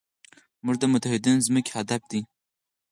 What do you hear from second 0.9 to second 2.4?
متحدینو ځمکې هدف دی.